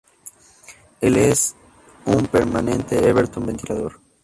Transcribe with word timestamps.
Él 0.99 1.15
es 1.15 1.55
un 2.07 2.25
permanente 2.25 3.07
Everton 3.07 3.45
ventilador. 3.45 3.99